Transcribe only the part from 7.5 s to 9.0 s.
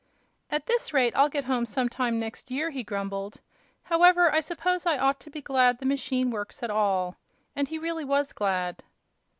And he really was glad.